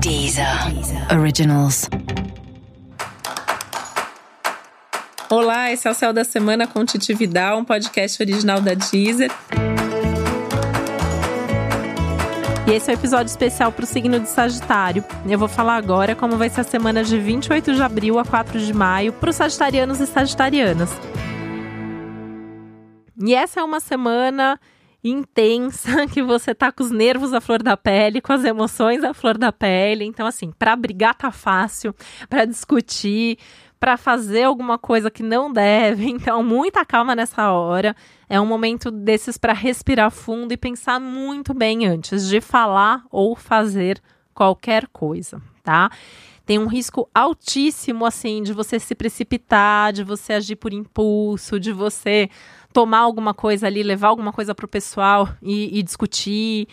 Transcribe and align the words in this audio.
Deezer. 0.00 0.46
Originals. 1.16 1.88
Olá, 5.30 5.70
esse 5.70 5.86
é 5.86 5.90
o 5.90 5.94
Céu 5.94 6.12
da 6.12 6.24
Semana 6.24 6.66
com 6.66 6.84
Titi 6.84 7.14
Vidal, 7.14 7.58
um 7.58 7.64
podcast 7.64 8.20
original 8.20 8.60
da 8.60 8.74
Deezer. 8.74 9.30
E 12.66 12.72
esse 12.72 12.90
é 12.90 12.94
o 12.94 12.96
um 12.96 12.98
episódio 12.98 13.30
especial 13.30 13.70
para 13.70 13.84
o 13.84 13.86
signo 13.86 14.18
de 14.18 14.28
Sagitário. 14.28 15.04
Eu 15.28 15.38
vou 15.38 15.48
falar 15.48 15.76
agora 15.76 16.16
como 16.16 16.36
vai 16.36 16.48
ser 16.48 16.62
a 16.62 16.64
semana 16.64 17.04
de 17.04 17.16
28 17.16 17.74
de 17.74 17.82
abril 17.82 18.18
a 18.18 18.24
4 18.24 18.58
de 18.58 18.72
maio 18.72 19.12
para 19.12 19.30
os 19.30 19.36
sagitarianos 19.36 20.00
e 20.00 20.06
sagitarianas. 20.06 20.90
E 23.16 23.34
essa 23.34 23.60
é 23.60 23.62
uma 23.62 23.78
semana 23.78 24.58
intensa, 25.02 26.06
que 26.12 26.22
você 26.22 26.54
tá 26.54 26.70
com 26.70 26.82
os 26.82 26.90
nervos 26.90 27.32
à 27.32 27.40
flor 27.40 27.62
da 27.62 27.76
pele, 27.76 28.20
com 28.20 28.32
as 28.32 28.44
emoções 28.44 29.02
à 29.02 29.14
flor 29.14 29.38
da 29.38 29.50
pele. 29.52 30.04
Então, 30.04 30.26
assim, 30.26 30.52
para 30.58 30.76
brigar 30.76 31.14
tá 31.14 31.30
fácil, 31.30 31.94
para 32.28 32.44
discutir, 32.44 33.38
para 33.78 33.96
fazer 33.96 34.42
alguma 34.42 34.78
coisa 34.78 35.10
que 35.10 35.22
não 35.22 35.52
deve. 35.52 36.10
Então, 36.20 36.44
muita 36.44 36.84
calma 36.84 37.14
nessa 37.14 37.50
hora. 37.50 37.96
É 38.28 38.38
um 38.40 38.46
momento 38.46 38.90
desses 38.90 39.38
para 39.38 39.54
respirar 39.54 40.10
fundo 40.10 40.52
e 40.52 40.56
pensar 40.56 41.00
muito 41.00 41.54
bem 41.54 41.86
antes 41.86 42.28
de 42.28 42.40
falar 42.40 43.04
ou 43.10 43.34
fazer 43.34 44.00
qualquer 44.34 44.86
coisa, 44.88 45.40
tá? 45.62 45.90
Tem 46.44 46.58
um 46.58 46.66
risco 46.66 47.08
altíssimo, 47.14 48.04
assim, 48.04 48.42
de 48.42 48.52
você 48.52 48.78
se 48.80 48.94
precipitar, 48.94 49.92
de 49.92 50.02
você 50.02 50.32
agir 50.32 50.56
por 50.56 50.72
impulso, 50.72 51.60
de 51.60 51.72
você 51.72 52.28
tomar 52.72 53.00
alguma 53.00 53.34
coisa 53.34 53.66
ali, 53.66 53.82
levar 53.82 54.08
alguma 54.08 54.32
coisa 54.32 54.54
para 54.54 54.64
o 54.64 54.68
pessoal 54.68 55.28
e, 55.42 55.78
e 55.78 55.82
discutir. 55.82 56.68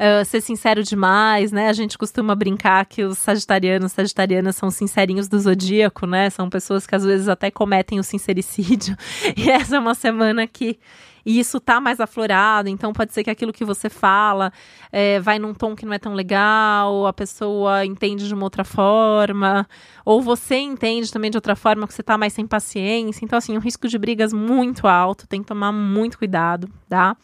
Uh, 0.00 0.24
ser 0.24 0.40
sincero 0.40 0.82
demais, 0.82 1.52
né? 1.52 1.68
A 1.68 1.74
gente 1.74 1.98
costuma 1.98 2.34
brincar 2.34 2.86
que 2.86 3.04
os 3.04 3.18
sagitarianos, 3.18 3.92
sagitarianas 3.92 4.56
são 4.56 4.70
sincerinhos 4.70 5.28
do 5.28 5.38
zodíaco, 5.38 6.06
né? 6.06 6.30
São 6.30 6.48
pessoas 6.48 6.86
que 6.86 6.94
às 6.94 7.04
vezes 7.04 7.28
até 7.28 7.50
cometem 7.50 8.00
o 8.00 8.02
sincericídio. 8.02 8.96
E 9.36 9.50
essa 9.50 9.76
é 9.76 9.78
uma 9.78 9.94
semana 9.94 10.46
que 10.46 10.78
e 11.24 11.38
isso 11.38 11.60
tá 11.60 11.80
mais 11.80 12.00
aflorado, 12.00 12.68
então 12.68 12.92
pode 12.92 13.12
ser 13.12 13.22
que 13.22 13.30
aquilo 13.30 13.52
que 13.52 13.64
você 13.64 13.88
fala 13.88 14.50
é, 14.90 15.20
vai 15.20 15.38
num 15.38 15.52
tom 15.52 15.76
que 15.76 15.84
não 15.84 15.92
é 15.92 15.98
tão 15.98 16.14
legal, 16.14 17.06
a 17.06 17.12
pessoa 17.12 17.84
entende 17.84 18.26
de 18.26 18.34
uma 18.34 18.44
outra 18.44 18.64
forma, 18.64 19.68
ou 20.04 20.22
você 20.22 20.56
entende 20.56 21.12
também 21.12 21.30
de 21.30 21.36
outra 21.36 21.54
forma 21.54 21.86
que 21.86 21.94
você 21.94 22.02
tá 22.02 22.16
mais 22.16 22.32
sem 22.32 22.46
paciência. 22.46 23.24
Então, 23.24 23.36
assim, 23.36 23.56
o 23.56 23.60
risco 23.60 23.86
de 23.86 23.98
brigas 23.98 24.32
muito 24.32 24.86
alto, 24.86 25.26
tem 25.26 25.42
que 25.42 25.46
tomar 25.46 25.72
muito 25.72 26.18
cuidado, 26.18 26.68
tá? 26.88 27.16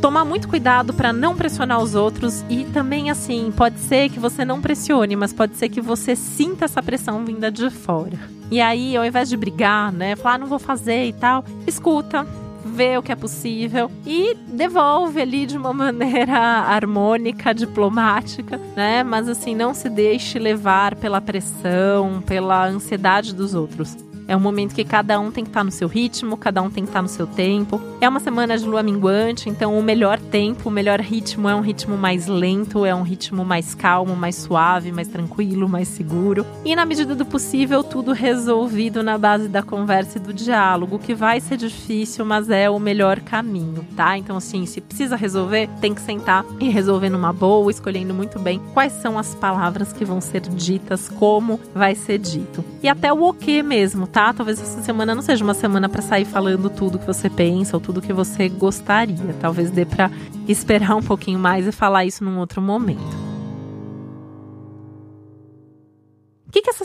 Tomar 0.00 0.24
muito 0.24 0.48
cuidado 0.48 0.94
para 0.94 1.12
não 1.12 1.36
pressionar 1.36 1.80
os 1.80 1.94
outros 1.94 2.44
e 2.48 2.64
também 2.64 3.10
assim, 3.10 3.52
pode 3.54 3.78
ser 3.78 4.08
que 4.08 4.18
você 4.18 4.44
não 4.44 4.60
pressione, 4.60 5.14
mas 5.14 5.32
pode 5.32 5.56
ser 5.56 5.68
que 5.68 5.80
você 5.80 6.16
sinta 6.16 6.64
essa 6.64 6.82
pressão 6.82 7.24
vinda 7.24 7.50
de 7.50 7.68
fora. 7.70 8.18
E 8.50 8.60
aí, 8.60 8.96
ao 8.96 9.04
invés 9.04 9.28
de 9.28 9.36
brigar, 9.36 9.92
né, 9.92 10.16
falar 10.16 10.34
ah, 10.34 10.38
não 10.38 10.46
vou 10.46 10.58
fazer 10.58 11.06
e 11.06 11.12
tal, 11.12 11.44
escuta, 11.66 12.26
vê 12.64 12.96
o 12.96 13.02
que 13.02 13.12
é 13.12 13.16
possível 13.16 13.90
e 14.06 14.34
devolve 14.34 15.20
ali 15.20 15.46
de 15.46 15.56
uma 15.56 15.72
maneira 15.74 16.38
harmônica, 16.38 17.52
diplomática, 17.52 18.58
né? 18.74 19.02
Mas 19.02 19.28
assim, 19.28 19.54
não 19.54 19.74
se 19.74 19.88
deixe 19.88 20.38
levar 20.38 20.94
pela 20.94 21.20
pressão, 21.20 22.22
pela 22.24 22.66
ansiedade 22.66 23.34
dos 23.34 23.54
outros. 23.54 23.96
É 24.30 24.36
um 24.36 24.40
momento 24.40 24.76
que 24.76 24.84
cada 24.84 25.18
um 25.18 25.32
tem 25.32 25.42
que 25.42 25.50
estar 25.50 25.58
tá 25.58 25.64
no 25.64 25.72
seu 25.72 25.88
ritmo, 25.88 26.36
cada 26.36 26.62
um 26.62 26.70
tem 26.70 26.84
que 26.84 26.90
estar 26.90 27.00
tá 27.00 27.02
no 27.02 27.08
seu 27.08 27.26
tempo. 27.26 27.80
É 28.00 28.08
uma 28.08 28.20
semana 28.20 28.56
de 28.56 28.64
lua 28.64 28.80
minguante, 28.80 29.48
então 29.48 29.76
o 29.76 29.82
melhor 29.82 30.20
tempo, 30.20 30.68
o 30.68 30.72
melhor 30.72 31.00
ritmo 31.00 31.48
é 31.48 31.54
um 31.54 31.60
ritmo 31.60 31.98
mais 31.98 32.28
lento, 32.28 32.86
é 32.86 32.94
um 32.94 33.02
ritmo 33.02 33.44
mais 33.44 33.74
calmo, 33.74 34.14
mais 34.14 34.36
suave, 34.36 34.92
mais 34.92 35.08
tranquilo, 35.08 35.68
mais 35.68 35.88
seguro. 35.88 36.46
E 36.64 36.76
na 36.76 36.86
medida 36.86 37.16
do 37.16 37.26
possível, 37.26 37.82
tudo 37.82 38.12
resolvido 38.12 39.02
na 39.02 39.18
base 39.18 39.48
da 39.48 39.64
conversa 39.64 40.18
e 40.18 40.20
do 40.20 40.32
diálogo, 40.32 41.00
que 41.00 41.12
vai 41.12 41.40
ser 41.40 41.56
difícil, 41.56 42.24
mas 42.24 42.50
é 42.50 42.70
o 42.70 42.78
melhor 42.78 43.18
caminho, 43.18 43.84
tá? 43.96 44.16
Então, 44.16 44.36
assim, 44.36 44.64
se 44.64 44.80
precisa 44.80 45.16
resolver, 45.16 45.68
tem 45.80 45.92
que 45.92 46.02
sentar 46.02 46.44
e 46.60 46.68
resolver 46.68 47.08
numa 47.08 47.32
boa, 47.32 47.68
escolhendo 47.68 48.14
muito 48.14 48.38
bem 48.38 48.60
quais 48.72 48.92
são 48.92 49.18
as 49.18 49.34
palavras 49.34 49.92
que 49.92 50.04
vão 50.04 50.20
ser 50.20 50.42
ditas, 50.42 51.08
como 51.08 51.58
vai 51.74 51.96
ser 51.96 52.18
dito. 52.18 52.64
E 52.80 52.88
até 52.88 53.12
o 53.12 53.30
o 53.30 53.64
mesmo, 53.64 54.06
tá? 54.06 54.19
Talvez 54.34 54.60
essa 54.60 54.82
semana 54.82 55.14
não 55.14 55.22
seja 55.22 55.42
uma 55.42 55.54
semana 55.54 55.88
para 55.88 56.02
sair 56.02 56.24
falando 56.24 56.68
tudo 56.68 56.98
que 56.98 57.06
você 57.06 57.28
pensa 57.28 57.76
ou 57.76 57.80
tudo 57.80 58.02
que 58.02 58.12
você 58.12 58.48
gostaria. 58.48 59.34
Talvez 59.40 59.70
dê 59.70 59.84
para 59.84 60.10
esperar 60.46 60.96
um 60.96 61.02
pouquinho 61.02 61.38
mais 61.38 61.66
e 61.66 61.72
falar 61.72 62.04
isso 62.04 62.22
num 62.24 62.38
outro 62.38 62.60
momento. 62.60 63.19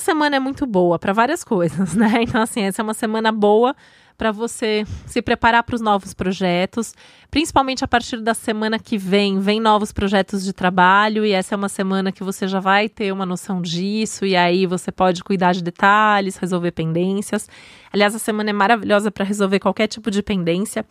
Semana 0.05 0.35
é 0.35 0.39
muito 0.39 0.65
boa? 0.67 0.99
Para 0.99 1.11
várias 1.11 1.43
coisas, 1.43 1.95
né? 1.95 2.21
Então, 2.25 2.41
assim, 2.41 2.61
essa 2.61 2.81
é 2.81 2.83
uma 2.83 2.93
semana 2.93 3.31
boa 3.31 3.75
para 4.17 4.31
você 4.31 4.85
se 5.05 5.21
preparar 5.21 5.63
para 5.63 5.75
os 5.75 5.81
novos 5.81 6.13
projetos, 6.13 6.93
principalmente 7.29 7.83
a 7.83 7.87
partir 7.87 8.21
da 8.21 8.33
semana 8.33 8.79
que 8.79 8.97
vem, 8.97 9.39
vem 9.39 9.59
novos 9.59 9.91
projetos 9.91 10.45
de 10.45 10.53
trabalho 10.53 11.25
e 11.25 11.33
essa 11.33 11.53
é 11.53 11.57
uma 11.57 11.67
semana 11.67 12.13
que 12.13 12.23
você 12.23 12.47
já 12.47 12.61
vai 12.61 12.87
ter 12.87 13.11
uma 13.11 13.25
noção 13.25 13.61
disso 13.61 14.25
e 14.25 14.33
aí 14.33 14.65
você 14.65 14.89
pode 14.89 15.21
cuidar 15.21 15.51
de 15.51 15.61
detalhes, 15.61 16.37
resolver 16.37 16.71
pendências. 16.71 17.49
Aliás, 17.91 18.15
a 18.15 18.19
semana 18.19 18.51
é 18.51 18.53
maravilhosa 18.53 19.11
para 19.11 19.25
resolver 19.25 19.59
qualquer 19.59 19.87
tipo 19.87 20.09
de 20.09 20.23
pendência. 20.23 20.85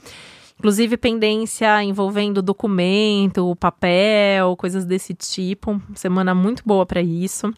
Inclusive 0.58 0.96
pendência 0.98 1.82
envolvendo 1.82 2.42
documento, 2.42 3.56
papel, 3.56 4.54
coisas 4.56 4.84
desse 4.84 5.14
tipo. 5.14 5.80
Semana 5.94 6.34
muito 6.34 6.62
boa 6.64 6.84
para 6.84 7.00
isso. 7.00 7.52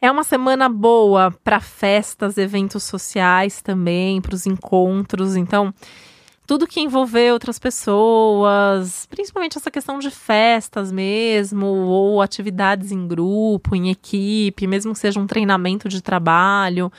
É 0.00 0.10
uma 0.10 0.22
semana 0.22 0.68
boa 0.68 1.32
para 1.42 1.58
festas, 1.58 2.38
eventos 2.38 2.84
sociais 2.84 3.60
também, 3.60 4.20
para 4.20 4.34
os 4.34 4.46
encontros. 4.46 5.34
Então, 5.34 5.74
tudo 6.46 6.68
que 6.68 6.80
envolver 6.80 7.32
outras 7.32 7.58
pessoas, 7.58 9.06
principalmente 9.10 9.58
essa 9.58 9.72
questão 9.72 9.98
de 9.98 10.08
festas 10.10 10.92
mesmo, 10.92 11.66
ou 11.66 12.22
atividades 12.22 12.92
em 12.92 13.08
grupo, 13.08 13.74
em 13.74 13.90
equipe, 13.90 14.68
mesmo 14.68 14.92
que 14.92 15.00
seja 15.00 15.18
um 15.18 15.26
treinamento 15.26 15.88
de 15.88 16.00
trabalho. 16.00 16.92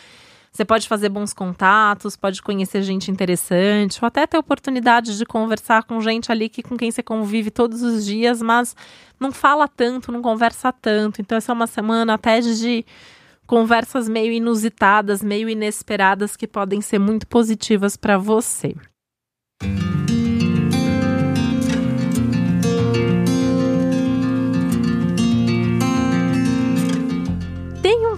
Você 0.52 0.66
pode 0.66 0.88
fazer 0.88 1.10
bons 1.10 1.34
contatos, 1.34 2.16
pode 2.16 2.42
conhecer 2.42 2.82
gente 2.82 3.12
interessante, 3.12 4.00
ou 4.02 4.08
até 4.08 4.26
ter 4.26 4.38
oportunidade 4.38 5.18
de 5.18 5.26
conversar 5.26 5.84
com 5.84 6.02
gente 6.02 6.32
ali 6.32 6.50
que, 6.50 6.64
com 6.64 6.76
quem 6.76 6.92
você 6.92 7.04
convive 7.04 7.52
todos 7.52 7.82
os 7.82 8.06
dias, 8.06 8.42
mas 8.42 8.76
não 9.20 9.32
fala 9.32 9.68
tanto, 9.68 10.12
não 10.12 10.22
conversa 10.22 10.72
tanto. 10.72 11.22
Então, 11.22 11.38
essa 11.38 11.52
é 11.52 11.54
uma 11.54 11.68
semana 11.68 12.16
até 12.16 12.40
de 12.40 12.86
conversas 13.46 14.10
meio 14.10 14.32
inusitadas, 14.32 15.24
meio 15.24 15.50
inesperadas, 15.50 16.36
que 16.36 16.48
podem 16.48 16.82
ser 16.82 17.00
muito 17.00 17.28
positivas 17.28 17.96
para 17.96 18.18
você. 18.18 18.76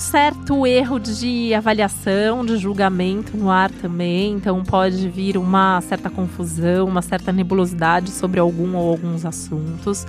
Certo 0.01 0.65
erro 0.65 0.99
de 0.99 1.53
avaliação, 1.53 2.43
de 2.43 2.57
julgamento 2.57 3.37
no 3.37 3.51
ar 3.51 3.69
também, 3.69 4.33
então 4.33 4.63
pode 4.63 5.07
vir 5.07 5.37
uma 5.37 5.79
certa 5.81 6.09
confusão, 6.09 6.87
uma 6.87 7.03
certa 7.03 7.31
nebulosidade 7.31 8.09
sobre 8.09 8.39
algum 8.39 8.75
ou 8.75 8.89
alguns 8.89 9.25
assuntos. 9.25 10.07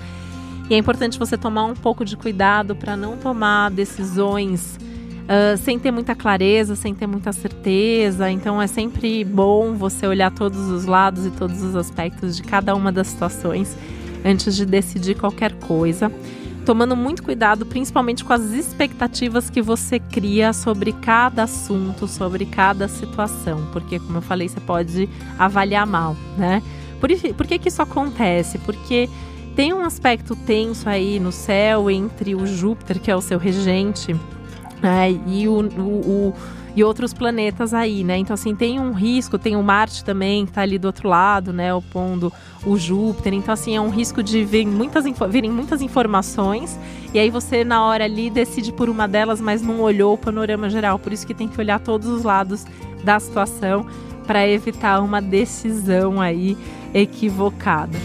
E 0.71 0.75
é 0.75 0.79
importante 0.79 1.19
você 1.19 1.37
tomar 1.37 1.67
um 1.67 1.75
pouco 1.75 2.07
de 2.07 2.17
cuidado 2.17 2.75
para 2.75 2.97
não 2.97 3.19
tomar 3.19 3.71
decisões 3.71 4.79
uh, 5.25 5.59
sem 5.59 5.79
ter 5.79 5.91
muita 5.91 6.15
clareza, 6.15 6.75
sem 6.75 6.95
ter 6.95 7.07
muita 7.07 7.31
certeza. 7.31 8.31
Então 8.31 8.63
é 8.63 8.67
sempre 8.67 9.23
bom 9.25 9.75
você 9.75 10.07
olhar 10.07 10.33
todos 10.33 10.71
os 10.71 10.87
lados 10.87 11.27
e 11.27 11.31
todos 11.31 11.63
os 11.63 11.77
aspectos 11.77 12.35
de 12.35 12.43
cada 12.43 12.75
uma 12.75 12.91
das 12.91 13.09
situações 13.09 13.77
antes 14.25 14.57
de 14.57 14.65
decidir 14.65 15.17
qualquer 15.17 15.53
coisa 15.53 16.11
tomando 16.65 16.97
muito 16.97 17.23
cuidado, 17.23 17.67
principalmente 17.67 18.25
com 18.25 18.33
as 18.33 18.53
expectativas 18.53 19.51
que 19.51 19.61
você 19.61 19.99
cria 19.99 20.53
sobre 20.53 20.93
cada 20.93 21.45
assunto, 21.45 22.07
sobre 22.07 22.47
cada 22.47 22.89
situação, 22.89 23.69
porque, 23.73 23.99
como 23.99 24.19
eu 24.19 24.23
falei, 24.23 24.49
você 24.49 24.61
pode 24.61 25.09
avaliar 25.39 25.87
mal, 25.87 26.17
né? 26.37 26.63
Por, 27.01 27.11
por 27.35 27.47
que, 27.47 27.59
que 27.59 27.69
isso 27.69 27.83
acontece? 27.83 28.59
Porque 28.59 29.09
tem 29.57 29.73
um 29.73 29.85
aspecto 29.85 30.37
tenso 30.37 30.89
aí 30.89 31.19
no 31.19 31.33
céu 31.33 31.91
entre 31.91 32.35
o 32.35 32.47
Júpiter, 32.47 33.01
que 33.01 33.11
é 33.11 33.17
o 33.17 33.21
seu 33.21 33.39
regente, 33.39 34.15
né, 34.81 35.11
e 35.27 35.47
o, 35.49 35.61
o, 35.61 36.29
o 36.29 36.35
e 36.75 36.83
outros 36.83 37.13
planetas 37.13 37.75
aí, 37.75 38.03
né? 38.03 38.17
Então, 38.17 38.35
assim, 38.35 38.55
tem 38.55 38.81
um 38.81 38.93
risco, 38.93 39.39
tem 39.39 39.57
o 39.57 39.63
Marte 39.63 40.05
também, 40.05 40.47
que 40.47 40.53
tá 40.53 40.63
ali 40.63 40.79
do 40.79 40.87
outro 40.87 41.09
lado, 41.09 41.53
né? 41.53 41.73
Opondo 41.75 42.33
o 42.65 42.77
Júpiter. 42.77 43.35
Então, 43.35 43.53
assim, 43.53 43.77
é 43.77 43.81
um 43.81 43.91
risco 43.91 44.23
de 44.23 44.45
vir 44.45 44.67
muitas, 44.67 45.05
virem 45.29 45.51
muitas 45.51 45.83
informações 45.83 46.79
e 47.13 47.19
aí 47.19 47.29
você, 47.29 47.63
na 47.63 47.85
hora 47.85 48.05
ali, 48.05 48.31
decide 48.31 48.73
por 48.73 48.89
uma 48.89 49.07
delas, 49.07 49.41
mas 49.41 49.61
não 49.61 49.81
olhou 49.81 50.15
o 50.15 50.19
panorama 50.19 50.71
geral. 50.71 50.99
Por 50.99 51.13
isso 51.13 51.27
que 51.27 51.35
tem 51.35 51.49
que 51.49 51.61
olhar 51.61 51.79
todos 51.79 52.09
os 52.09 52.23
lados 52.23 52.65
da 53.05 53.21
situação 53.21 53.87
para 54.27 54.49
evitar 54.49 55.01
uma 55.01 55.21
decisão 55.21 56.21
aí 56.21 56.57
equivocada. 56.95 57.99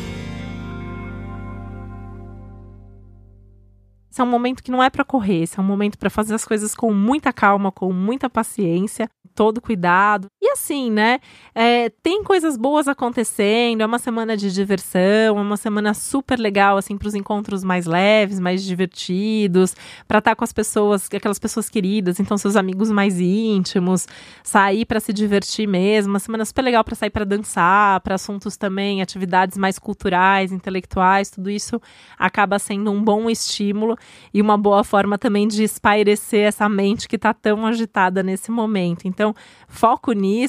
Esse 4.17 4.21
é 4.21 4.23
um 4.23 4.27
momento 4.27 4.63
que 4.63 4.71
não 4.71 4.81
é 4.81 4.89
para 4.89 5.05
correr, 5.05 5.43
esse 5.43 5.59
é 5.59 5.61
um 5.61 5.65
momento 5.65 5.95
para 5.95 6.09
fazer 6.09 6.33
as 6.33 6.43
coisas 6.43 6.73
com 6.73 6.91
muita 6.91 7.31
calma, 7.31 7.71
com 7.71 7.93
muita 7.93 8.27
paciência, 8.27 9.07
todo 9.35 9.61
cuidado. 9.61 10.27
Assim, 10.57 10.91
né? 10.91 11.19
É, 11.53 11.89
tem 12.01 12.23
coisas 12.23 12.57
boas 12.57 12.87
acontecendo, 12.87 13.81
é 13.81 13.85
uma 13.85 13.99
semana 13.99 14.35
de 14.35 14.51
diversão, 14.51 15.37
é 15.37 15.41
uma 15.41 15.55
semana 15.55 15.93
super 15.93 16.37
legal, 16.39 16.77
assim, 16.77 16.97
para 16.97 17.07
os 17.07 17.15
encontros 17.15 17.63
mais 17.63 17.85
leves, 17.85 18.39
mais 18.39 18.63
divertidos, 18.63 19.75
para 20.07 20.17
estar 20.17 20.31
tá 20.31 20.35
com 20.35 20.43
as 20.43 20.51
pessoas, 20.51 21.07
aquelas 21.13 21.39
pessoas 21.39 21.69
queridas, 21.69 22.19
então 22.19 22.37
seus 22.37 22.55
amigos 22.55 22.91
mais 22.91 23.19
íntimos, 23.19 24.07
sair 24.43 24.83
para 24.85 24.99
se 24.99 25.13
divertir 25.13 25.67
mesmo, 25.67 26.13
uma 26.13 26.19
semana 26.19 26.43
super 26.43 26.63
legal 26.63 26.83
para 26.83 26.95
sair 26.95 27.11
para 27.11 27.23
dançar, 27.23 28.01
para 28.01 28.15
assuntos 28.15 28.57
também, 28.57 29.01
atividades 29.01 29.57
mais 29.57 29.79
culturais, 29.79 30.51
intelectuais, 30.51 31.29
tudo 31.29 31.49
isso 31.49 31.79
acaba 32.17 32.59
sendo 32.59 32.91
um 32.91 33.01
bom 33.01 33.29
estímulo 33.29 33.95
e 34.33 34.41
uma 34.41 34.57
boa 34.57 34.83
forma 34.83 35.17
também 35.17 35.47
de 35.47 35.63
espairecer 35.63 36.47
essa 36.47 36.67
mente 36.67 37.07
que 37.07 37.15
está 37.15 37.33
tão 37.33 37.65
agitada 37.65 38.21
nesse 38.21 38.51
momento. 38.51 39.07
Então, 39.07 39.33
foco 39.67 40.11
nisso 40.11 40.46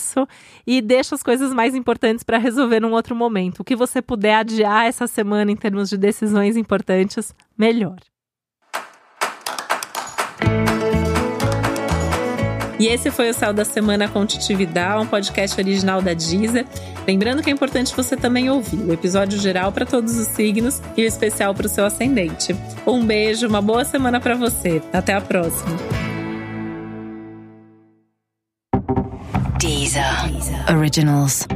e 0.66 0.80
deixa 0.80 1.14
as 1.14 1.22
coisas 1.22 1.52
mais 1.52 1.74
importantes 1.74 2.22
para 2.22 2.38
resolver 2.38 2.80
num 2.80 2.92
outro 2.92 3.14
momento. 3.14 3.60
O 3.60 3.64
que 3.64 3.76
você 3.76 4.00
puder 4.00 4.36
adiar 4.36 4.86
essa 4.86 5.06
semana 5.06 5.50
em 5.50 5.56
termos 5.56 5.88
de 5.88 5.96
decisões 5.96 6.56
importantes, 6.56 7.34
melhor. 7.56 7.98
E 12.78 12.86
esse 12.86 13.10
foi 13.10 13.28
o 13.28 13.34
Céu 13.34 13.52
da 13.52 13.64
Semana 13.64 14.08
com 14.08 14.24
Titividade, 14.24 15.02
um 15.02 15.06
podcast 15.06 15.60
original 15.60 16.00
da 16.00 16.14
Deezer. 16.14 16.64
Lembrando 17.06 17.42
que 17.42 17.50
é 17.50 17.52
importante 17.52 17.94
você 17.94 18.16
também 18.16 18.48
ouvir 18.48 18.76
o 18.76 18.92
episódio 18.92 19.38
geral 19.38 19.72
para 19.72 19.84
todos 19.84 20.16
os 20.16 20.28
signos 20.28 20.80
e 20.96 21.02
o 21.02 21.06
especial 21.06 21.54
para 21.54 21.66
o 21.66 21.68
seu 21.68 21.84
ascendente. 21.84 22.54
Um 22.86 23.04
beijo, 23.04 23.48
uma 23.48 23.60
boa 23.60 23.84
semana 23.84 24.20
para 24.20 24.36
você. 24.36 24.80
Até 24.92 25.12
a 25.14 25.20
próxima. 25.20 25.97
Originals. 30.68 31.46